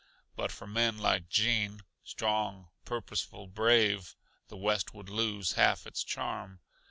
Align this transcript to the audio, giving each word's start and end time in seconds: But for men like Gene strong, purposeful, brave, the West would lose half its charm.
But 0.35 0.51
for 0.51 0.65
men 0.65 0.97
like 0.97 1.29
Gene 1.29 1.81
strong, 2.03 2.69
purposeful, 2.85 3.45
brave, 3.45 4.15
the 4.47 4.57
West 4.57 4.95
would 4.95 5.09
lose 5.09 5.53
half 5.53 5.85
its 5.85 6.03
charm. 6.03 6.59